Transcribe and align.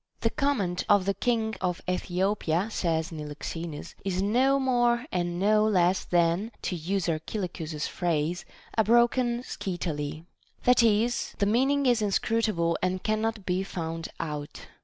The 0.21 0.31
command 0.31 0.83
of 0.89 1.05
the 1.05 1.13
king 1.13 1.53
of 1.61 1.79
Ethiopia, 1.87 2.69
says 2.71 3.11
Niloxenus, 3.11 3.93
is 4.03 4.19
no 4.19 4.57
more 4.59 5.05
and 5.11 5.37
no 5.39 5.63
less 5.65 6.05
than 6.05 6.51
(to 6.63 6.75
use 6.75 7.07
Archilochus's 7.07 7.85
phrase) 7.85 8.43
a 8.75 8.83
broken 8.83 9.43
scytale; 9.43 10.25
that 10.63 10.81
is, 10.81 11.35
the 11.37 11.45
meaning 11.45 11.85
is 11.85 12.01
inscrutable 12.01 12.79
and 12.81 13.03
cannot 13.03 13.45
be 13.45 13.61
found 13.61 14.09
out. 14.19 14.65